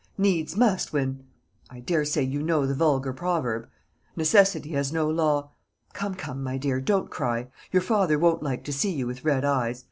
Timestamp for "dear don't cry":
6.57-7.49